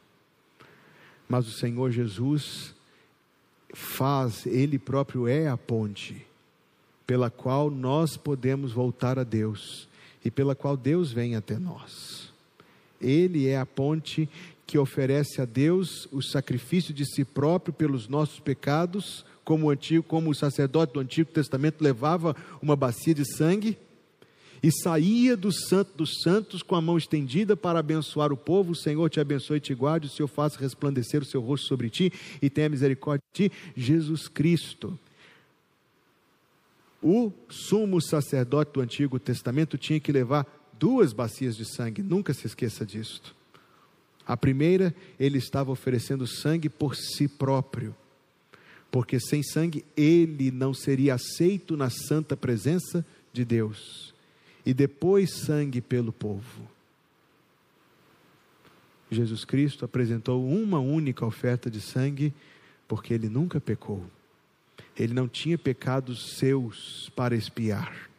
[1.28, 2.74] Mas o Senhor Jesus
[3.74, 6.26] faz, Ele próprio é a ponte
[7.06, 9.88] pela qual nós podemos voltar a Deus
[10.24, 12.34] e pela qual Deus vem até nós.
[13.00, 14.28] Ele é a ponte
[14.66, 20.04] que oferece a Deus o sacrifício de si próprio pelos nossos pecados, como o antigo,
[20.04, 23.78] como o sacerdote do Antigo Testamento levava uma bacia de sangue
[24.62, 28.72] e saía do santo dos santos com a mão estendida para abençoar o povo.
[28.72, 31.90] O Senhor te abençoe e te guarde, o Senhor faça resplandecer o seu rosto sobre
[31.90, 33.56] ti e tenha misericórdia de ti.
[33.76, 34.98] Jesus Cristo.
[37.02, 40.48] O sumo sacerdote do Antigo Testamento tinha que levar
[40.80, 43.36] duas bacias de sangue, nunca se esqueça disto.
[44.26, 47.96] A primeira, ele estava oferecendo sangue por si próprio,
[48.90, 54.15] porque sem sangue ele não seria aceito na santa presença de Deus
[54.66, 56.68] e depois sangue pelo povo.
[59.12, 62.34] Jesus Cristo apresentou uma única oferta de sangue
[62.88, 64.04] porque ele nunca pecou.
[64.98, 68.10] Ele não tinha pecados seus para expiar.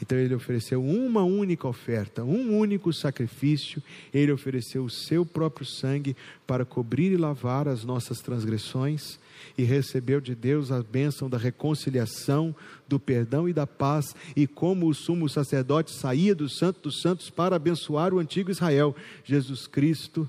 [0.00, 3.82] Então ele ofereceu uma única oferta, um único sacrifício,
[4.14, 9.18] ele ofereceu o seu próprio sangue para cobrir e lavar as nossas transgressões,
[9.56, 12.54] e recebeu de Deus a bênção da reconciliação,
[12.86, 17.30] do perdão e da paz, e como o sumo sacerdote saía do Santo dos Santos
[17.30, 20.28] para abençoar o antigo Israel, Jesus Cristo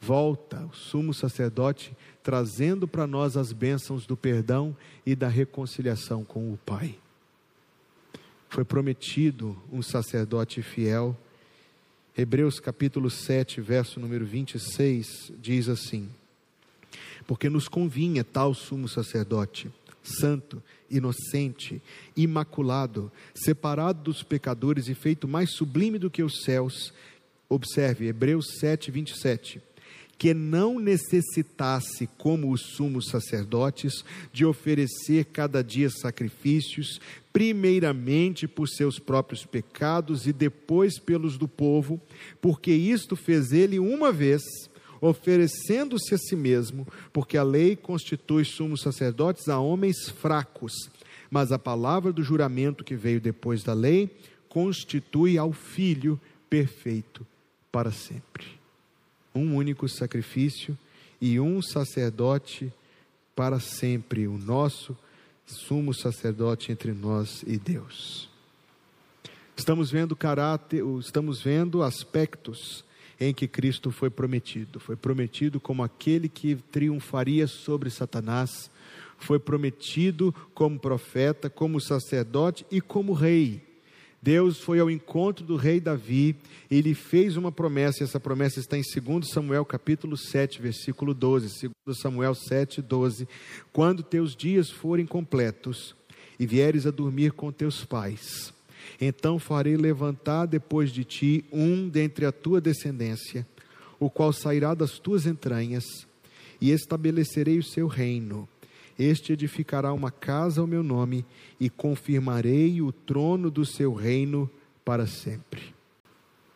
[0.00, 6.52] volta, o sumo sacerdote, trazendo para nós as bênçãos do perdão e da reconciliação com
[6.52, 6.96] o Pai.
[8.48, 11.16] Foi prometido um sacerdote fiel.
[12.16, 16.08] Hebreus capítulo 7, verso número 26, diz assim:
[17.26, 19.70] porque nos convinha tal sumo sacerdote,
[20.02, 21.82] santo, inocente,
[22.16, 26.92] imaculado, separado dos pecadores e feito mais sublime do que os céus.
[27.48, 29.62] Observe, Hebreus 7, 27
[30.18, 37.00] que não necessitasse, como os sumos sacerdotes, de oferecer cada dia sacrifícios,
[37.32, 42.00] primeiramente por seus próprios pecados e depois pelos do povo,
[42.40, 44.42] porque isto fez ele uma vez
[45.06, 50.72] oferecendo-se a si mesmo, porque a lei constitui sumos sacerdotes a homens fracos,
[51.30, 54.10] mas a palavra do juramento que veio depois da lei
[54.48, 57.26] constitui ao Filho perfeito
[57.70, 58.46] para sempre.
[59.34, 60.76] Um único sacrifício
[61.20, 62.72] e um sacerdote
[63.34, 64.96] para sempre, o nosso
[65.46, 68.28] sumo sacerdote entre nós e Deus.
[69.56, 72.84] Estamos vendo caráter, estamos vendo aspectos
[73.18, 74.78] em que Cristo foi prometido.
[74.78, 78.70] Foi prometido como aquele que triunfaria sobre Satanás,
[79.18, 83.62] foi prometido como profeta, como sacerdote e como rei.
[84.20, 86.34] Deus foi ao encontro do rei Davi
[86.70, 91.14] e lhe fez uma promessa, e essa promessa está em 2 Samuel capítulo 7, versículo
[91.14, 91.70] 12.
[91.86, 93.28] 2 Samuel 7, 12.
[93.72, 95.94] Quando teus dias forem completos
[96.38, 98.52] e vieres a dormir com teus pais,
[99.00, 103.46] então farei levantar depois de ti um dentre a tua descendência,
[103.98, 105.84] o qual sairá das tuas entranhas,
[106.60, 108.48] e estabelecerei o seu reino.
[108.98, 111.24] Este edificará uma casa ao meu nome,
[111.60, 114.50] e confirmarei o trono do seu reino
[114.84, 115.74] para sempre.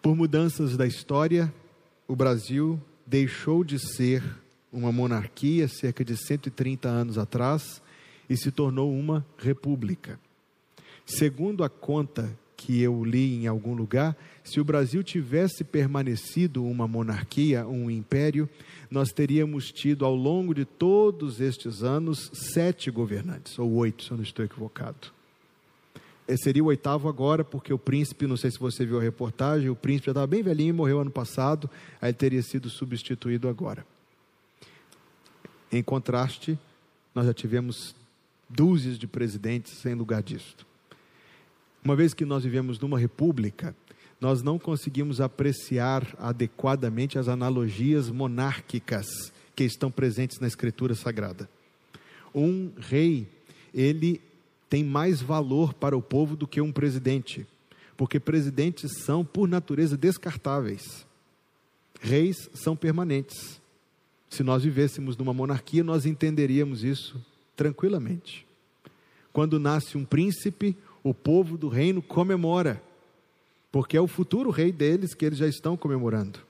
[0.01, 1.53] Por mudanças da história,
[2.09, 4.23] o Brasil deixou de ser
[4.73, 7.83] uma monarquia cerca de 130 anos atrás
[8.29, 10.19] e se tornou uma república.
[11.11, 16.87] Segundo a conta que eu li em algum lugar, se o Brasil tivesse permanecido uma
[16.87, 18.49] monarquia, um império,
[18.89, 24.19] nós teríamos tido ao longo de todos estes anos sete governantes, ou oito, se eu
[24.19, 25.09] não estou equivocado.
[26.29, 29.69] Esse seria o oitavo agora, porque o príncipe, não sei se você viu a reportagem,
[29.69, 31.69] o príncipe já estava bem velhinho, e morreu ano passado,
[32.01, 33.85] aí teria sido substituído agora.
[35.73, 36.57] Em contraste,
[37.13, 37.97] nós já tivemos
[38.49, 40.70] dúzias de presidentes em lugar disto.
[41.83, 43.75] Uma vez que nós vivemos numa república,
[44.21, 51.49] nós não conseguimos apreciar adequadamente as analogias monárquicas que estão presentes na Escritura Sagrada.
[52.35, 53.27] Um rei,
[53.73, 54.21] ele
[54.69, 57.47] tem mais valor para o povo do que um presidente,
[57.97, 61.07] porque presidentes são, por natureza, descartáveis.
[62.01, 63.61] Reis são permanentes.
[64.29, 67.21] Se nós vivêssemos numa monarquia, nós entenderíamos isso
[67.57, 68.47] tranquilamente.
[69.33, 72.83] Quando nasce um príncipe, o povo do reino comemora,
[73.73, 76.41] porque é o futuro rei deles que eles já estão comemorando.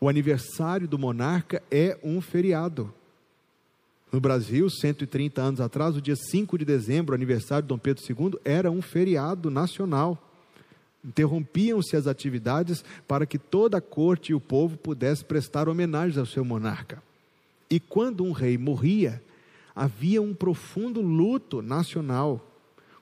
[0.00, 2.92] O aniversário do monarca é um feriado.
[4.10, 8.40] No Brasil, 130 anos atrás, o dia 5 de dezembro, aniversário de Dom Pedro II,
[8.44, 10.18] era um feriado nacional.
[11.04, 16.26] Interrompiam-se as atividades para que toda a corte e o povo pudesse prestar homenagens ao
[16.26, 17.02] seu monarca.
[17.70, 19.22] E quando um rei morria,
[19.76, 22.49] havia um profundo luto nacional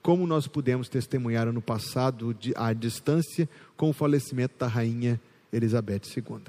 [0.02, 5.20] como nós pudemos testemunhar no passado, à distância, com o falecimento da rainha
[5.52, 6.42] Elizabeth II.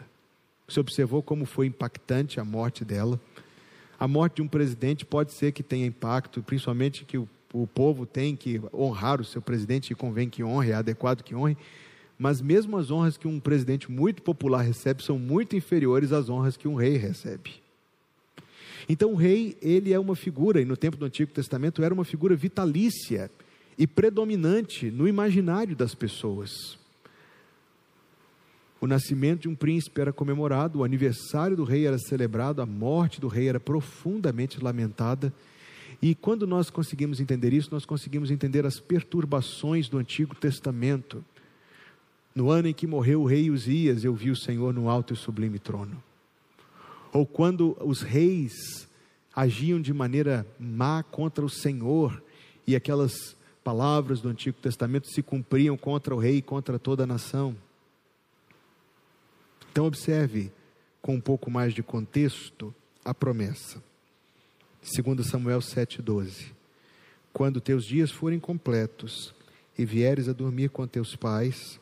[0.68, 3.20] Você observou como foi impactante a morte dela?
[4.00, 8.06] A morte de um presidente pode ser que tenha impacto, principalmente que o, o povo
[8.06, 11.58] tem que honrar o seu presidente e convém que honre, é adequado que honre,
[12.18, 16.56] mas mesmo as honras que um presidente muito popular recebe são muito inferiores às honras
[16.56, 17.62] que um rei recebe.
[18.88, 22.06] Então o rei, ele é uma figura, e no tempo do Antigo Testamento era uma
[22.06, 23.30] figura vitalícia
[23.78, 26.78] e predominante no imaginário das pessoas.
[28.82, 33.20] O nascimento de um príncipe era comemorado, o aniversário do rei era celebrado, a morte
[33.20, 35.34] do rei era profundamente lamentada.
[36.02, 41.24] E quando nós conseguimos entender isso, nós conseguimos entender as perturbações do Antigo Testamento.
[42.34, 45.18] No ano em que morreu o rei Uzias, eu vi o Senhor no alto e
[45.18, 46.09] sublime trono
[47.12, 48.88] ou quando os reis
[49.36, 52.22] agiam de maneira má contra o Senhor
[52.68, 57.08] e aquelas palavras do Antigo Testamento se cumpriam contra o rei e contra toda a
[57.08, 57.56] nação.
[59.72, 60.52] Então, observe
[61.02, 63.82] com um pouco mais de contexto a promessa.
[64.82, 66.52] 2 Samuel 7,12.
[67.32, 69.34] Quando teus dias forem completos
[69.78, 71.80] e vieres a dormir com teus pais,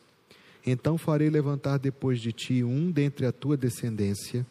[0.64, 4.46] então farei levantar depois de ti um dentre a tua descendência,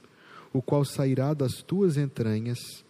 [0.53, 2.83] o qual sairá das tuas entranhas,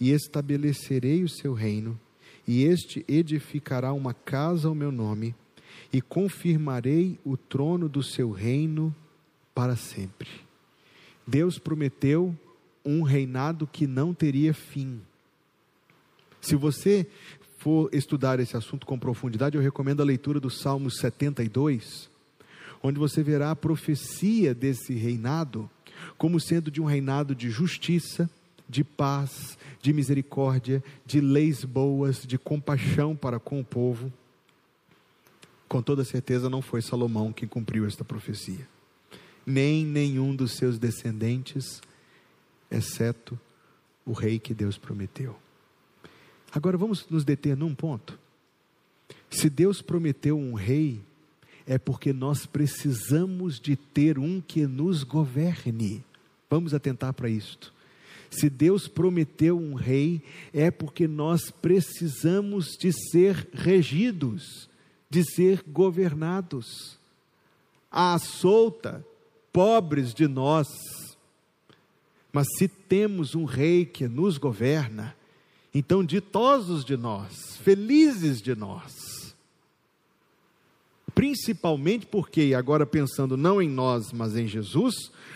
[0.00, 1.98] e estabelecerei o seu reino,
[2.46, 5.34] e este edificará uma casa ao meu nome,
[5.92, 8.94] e confirmarei o trono do seu reino
[9.54, 10.28] para sempre.
[11.26, 12.36] Deus prometeu
[12.84, 15.00] um reinado que não teria fim.
[16.40, 17.06] Se você
[17.58, 22.10] for estudar esse assunto com profundidade, eu recomendo a leitura do Salmo 72,
[22.82, 25.70] onde você verá a profecia desse reinado
[26.16, 28.28] como sendo de um reinado de justiça,
[28.68, 34.12] de paz, de misericórdia, de leis boas, de compaixão para com o povo.
[35.68, 38.66] Com toda certeza não foi Salomão quem cumpriu esta profecia,
[39.44, 41.80] nem nenhum dos seus descendentes,
[42.70, 43.38] exceto
[44.04, 45.36] o rei que Deus prometeu.
[46.50, 48.18] Agora vamos nos deter num ponto.
[49.30, 51.00] Se Deus prometeu um rei,
[51.66, 56.04] é porque nós precisamos de ter um que nos governe.
[56.50, 57.72] Vamos atentar para isto.
[58.30, 64.68] Se Deus prometeu um rei, é porque nós precisamos de ser regidos,
[65.08, 66.98] de ser governados.
[67.90, 69.04] À solta,
[69.52, 70.66] pobres de nós.
[72.32, 75.14] Mas se temos um rei que nos governa,
[75.74, 79.11] então ditosos de nós, felizes de nós.
[81.14, 84.94] Principalmente porque, agora pensando não em nós, mas em Jesus,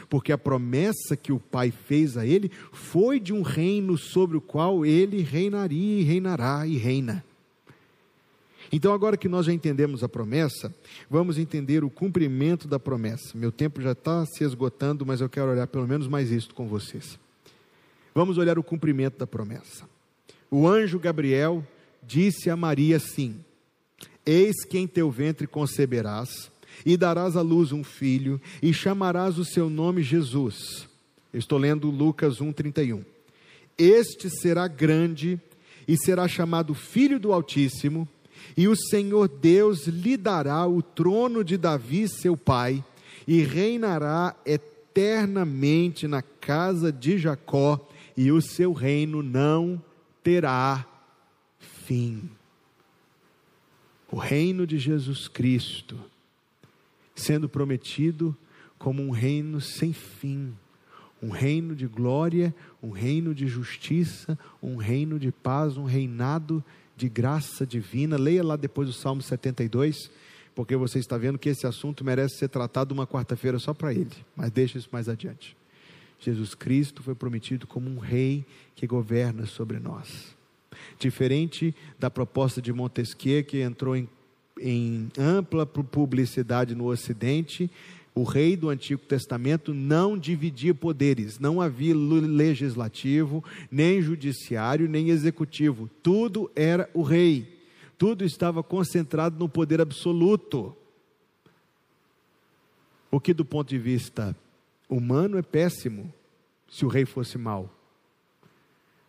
[0.08, 4.40] porque a promessa que o Pai fez a ele foi de um reino sobre o
[4.40, 7.24] qual ele reinaria e reinará e reina.
[8.72, 10.74] Então, agora que nós já entendemos a promessa,
[11.08, 13.36] vamos entender o cumprimento da promessa.
[13.36, 16.66] Meu tempo já está se esgotando, mas eu quero olhar pelo menos mais isto com
[16.66, 17.18] vocês.
[18.14, 19.84] Vamos olhar o cumprimento da promessa.
[20.50, 21.64] O anjo Gabriel
[22.02, 23.36] disse a Maria assim:
[24.26, 26.50] Eis que em teu ventre conceberás,
[26.84, 30.88] e darás à luz um filho, e chamarás o seu nome Jesus.
[31.32, 33.04] estou lendo Lucas 1,31.
[33.78, 35.40] Este será grande
[35.86, 38.08] e será chamado Filho do Altíssimo,
[38.56, 42.84] e o Senhor Deus lhe dará o trono de Davi, seu pai,
[43.28, 49.80] e reinará eternamente na casa de Jacó, e o seu reino não
[50.22, 50.84] terá
[51.58, 52.35] fim
[54.16, 55.94] o reino de Jesus Cristo
[57.14, 58.34] sendo prometido
[58.78, 60.54] como um reino sem fim,
[61.22, 66.64] um reino de glória, um reino de justiça, um reino de paz, um reinado
[66.96, 68.16] de graça divina.
[68.16, 70.10] Leia lá depois o Salmo 72,
[70.54, 74.16] porque você está vendo que esse assunto merece ser tratado uma quarta-feira só para ele,
[74.34, 75.54] mas deixa isso mais adiante.
[76.18, 80.34] Jesus Cristo foi prometido como um rei que governa sobre nós.
[80.98, 84.08] Diferente da proposta de Montesquieu, que entrou em,
[84.60, 87.70] em ampla publicidade no Ocidente,
[88.14, 95.90] o rei do Antigo Testamento não dividia poderes, não havia legislativo, nem judiciário, nem executivo,
[96.02, 97.60] tudo era o rei,
[97.98, 100.74] tudo estava concentrado no poder absoluto.
[103.10, 104.34] O que, do ponto de vista
[104.88, 106.12] humano, é péssimo
[106.70, 107.75] se o rei fosse mau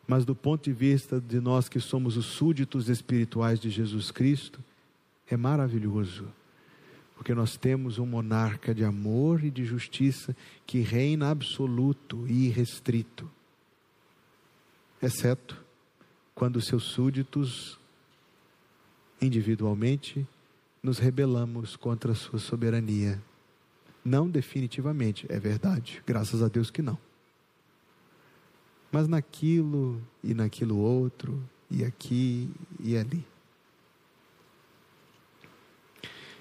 [0.07, 4.63] mas do ponto de vista de nós que somos os súditos espirituais de Jesus Cristo,
[5.29, 6.25] é maravilhoso,
[7.13, 10.33] porque nós temos um monarca de amor e de justiça
[10.65, 13.29] que reina absoluto e irrestrito,
[15.01, 15.61] exceto
[16.33, 17.77] quando seus súditos,
[19.21, 20.25] individualmente,
[20.81, 23.21] nos rebelamos contra a sua soberania.
[24.05, 27.06] Não definitivamente, é verdade, graças a Deus que não
[28.91, 33.25] mas naquilo e naquilo outro, e aqui e ali.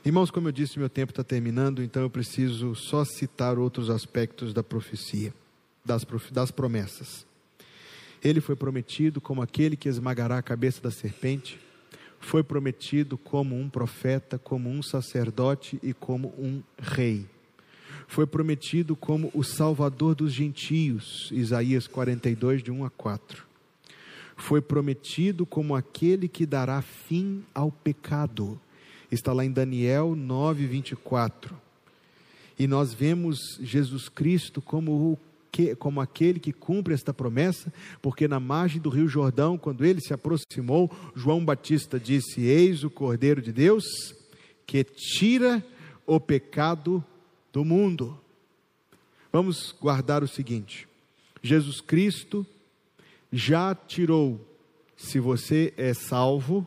[0.05, 4.55] Irmãos, como eu disse, meu tempo está terminando, então eu preciso só citar outros aspectos
[4.55, 5.35] da profecia,
[5.85, 7.27] das, das promessas.
[8.23, 11.61] Ele foi prometido como aquele que esmagará a cabeça da serpente,
[12.21, 17.27] foi prometido como um profeta, como um sacerdote e como um rei
[18.07, 23.45] foi prometido como o Salvador dos gentios, Isaías 42, de 1 a 4.
[24.37, 28.61] Foi prometido como aquele que dará fim ao pecado,
[29.11, 31.57] está lá em Daniel 9, 24.
[32.59, 35.19] E nós vemos Jesus Cristo como o
[35.79, 40.13] como aquele que cumpre esta promessa, porque na margem do Rio Jordão, quando ele se
[40.13, 43.85] aproximou, João Batista disse: Eis o Cordeiro de Deus
[44.67, 45.65] que tira
[46.07, 47.03] o pecado
[47.57, 48.21] do mundo.
[49.33, 50.87] Vamos guardar o seguinte:
[51.43, 52.47] Jesus Cristo
[53.33, 54.39] já tirou,
[54.95, 56.67] se você é salvo,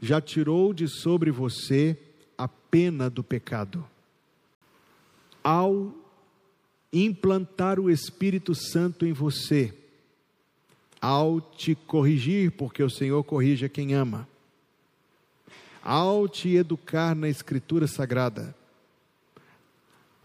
[0.00, 1.98] já tirou de sobre você
[2.38, 3.86] a pena do pecado.
[5.44, 5.94] Ao
[6.90, 9.74] implantar o Espírito Santo em você,
[10.98, 14.26] ao te corrigir, porque o Senhor corrige a quem ama,
[15.82, 18.56] ao te educar na Escritura Sagrada,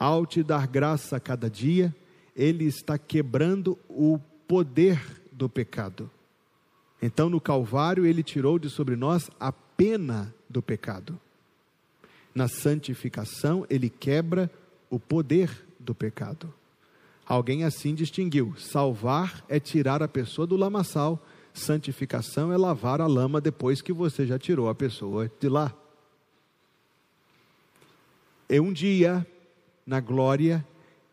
[0.02, 1.96] ao te dar graça a cada dia,
[2.36, 5.00] Ele está quebrando o poder
[5.32, 6.10] do pecado.
[7.00, 11.20] Então, no Calvário, Ele tirou de sobre nós a pena do pecado.
[12.34, 14.50] Na santificação, Ele quebra
[14.90, 16.52] o poder do pecado.
[17.24, 21.24] Alguém assim distinguiu: salvar é tirar a pessoa do lamaçal,
[21.54, 25.72] santificação é lavar a lama depois que você já tirou a pessoa de lá.
[28.50, 29.28] E um dia,
[29.92, 30.66] na glória,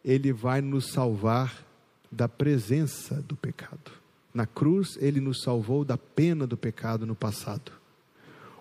[0.05, 1.67] ele vai nos salvar
[2.13, 3.91] da presença do pecado.
[4.33, 7.73] Na cruz, ele nos salvou da pena do pecado no passado.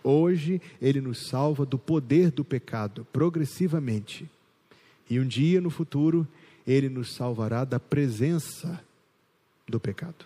[0.04, 4.28] Hoje, ele nos salva do poder do pecado, progressivamente.
[5.08, 6.28] E um dia no futuro,
[6.66, 8.84] ele nos salvará da presença
[9.68, 10.26] do pecado.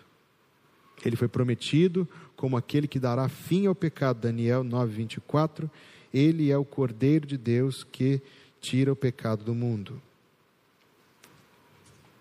[1.04, 5.70] Ele foi prometido como aquele que dará fim ao pecado, Daniel 9:24.
[6.14, 8.22] Ele é o Cordeiro de Deus que
[8.62, 10.02] tira o pecado do mundo.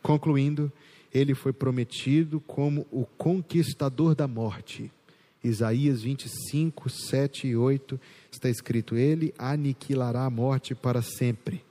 [0.02, 0.72] Concluindo,
[1.12, 4.90] ele foi prometido como o conquistador da morte.
[5.44, 11.62] Isaías 25, 7 e 8 está escrito: Ele aniquilará a morte para sempre.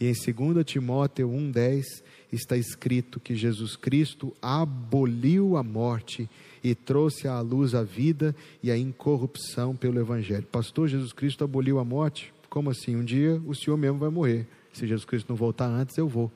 [0.00, 2.02] E em 2 Timóteo 1,10
[2.32, 6.28] está escrito que Jesus Cristo aboliu a morte
[6.64, 10.46] e trouxe à luz a vida e a incorrupção pelo Evangelho.
[10.50, 12.32] Pastor, Jesus Cristo aboliu a morte?
[12.52, 12.94] Como assim?
[12.94, 14.46] Um dia o Senhor mesmo vai morrer.
[14.74, 16.30] Se Jesus Cristo não voltar antes, eu vou.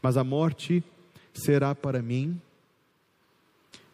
[0.00, 0.80] Mas a morte
[1.34, 2.40] será para mim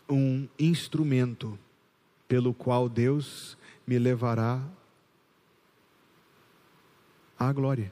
[0.07, 1.59] um instrumento
[2.29, 3.57] pelo qual Deus
[3.87, 4.63] me levará
[7.39, 7.91] à glória.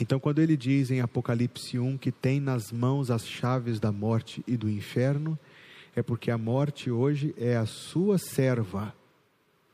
[0.00, 4.42] Então, quando ele diz em Apocalipse 1 que tem nas mãos as chaves da morte
[4.46, 5.38] e do inferno,
[5.94, 8.94] é porque a morte hoje é a sua serva,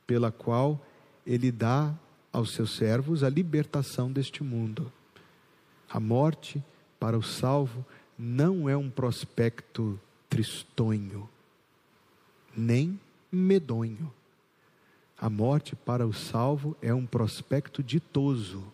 [0.04, 0.84] pela qual
[1.26, 1.94] ele dá
[2.32, 4.92] aos seus servos a libertação deste mundo.
[5.88, 6.62] A morte
[6.98, 7.84] para o salvo
[8.18, 11.28] não é um prospecto tristonho,
[12.56, 12.98] nem
[13.30, 14.12] medonho.
[15.18, 18.64] A morte para o salvo é um prospecto ditoso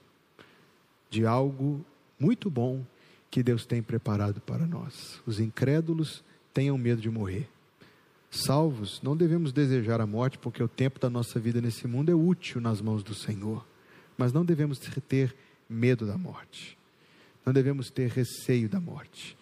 [1.11, 1.85] de algo
[2.19, 2.85] muito bom
[3.31, 5.21] que Deus tem preparado para nós.
[5.27, 6.23] Os incrédulos
[6.55, 7.49] tenham medo de morrer.
[8.31, 12.14] Salvos, não devemos desejar a morte, porque o tempo da nossa vida nesse mundo é
[12.14, 13.66] útil nas mãos do Senhor.
[14.16, 15.35] Mas não devemos ter
[15.68, 16.76] medo da morte.
[17.45, 19.37] Não devemos ter receio da morte.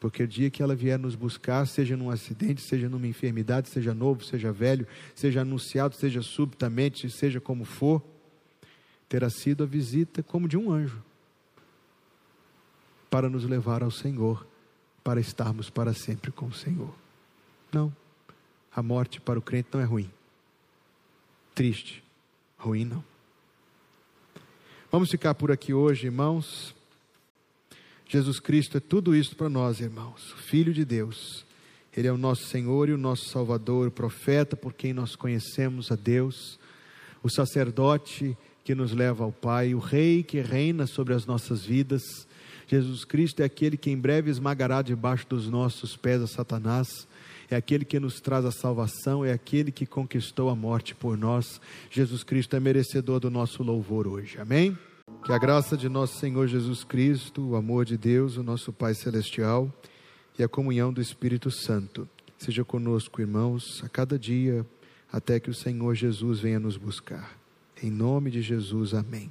[0.00, 3.94] Porque o dia que ela vier nos buscar, seja num acidente, seja numa enfermidade, seja
[3.94, 8.02] novo, seja velho, seja anunciado, seja subitamente, seja como for,
[9.08, 11.02] terá sido a visita como de um anjo
[13.10, 14.46] para nos levar ao Senhor,
[15.02, 16.92] para estarmos para sempre com o Senhor.
[17.72, 17.94] Não,
[18.74, 20.10] a morte para o crente não é ruim.
[21.54, 22.02] Triste,
[22.58, 23.04] ruim não.
[24.90, 26.74] Vamos ficar por aqui hoje, irmãos.
[28.08, 30.34] Jesus Cristo é tudo isso para nós, irmãos.
[30.46, 31.44] Filho de Deus.
[31.96, 35.92] Ele é o nosso Senhor e o nosso Salvador, o profeta por quem nós conhecemos
[35.92, 36.58] a Deus,
[37.22, 42.02] o sacerdote que nos leva ao Pai, o Rei que reina sobre as nossas vidas.
[42.66, 47.06] Jesus Cristo é aquele que em breve esmagará debaixo dos nossos pés a Satanás,
[47.50, 51.60] é aquele que nos traz a salvação, é aquele que conquistou a morte por nós.
[51.90, 54.38] Jesus Cristo é merecedor do nosso louvor hoje.
[54.38, 54.76] Amém?
[55.24, 58.94] Que a graça de nosso Senhor Jesus Cristo, o amor de Deus, o nosso Pai
[58.94, 59.72] Celestial
[60.38, 64.66] e a comunhão do Espírito Santo seja conosco, irmãos, a cada dia,
[65.10, 67.38] até que o Senhor Jesus venha nos buscar.
[67.82, 69.30] Em nome de Jesus, amém.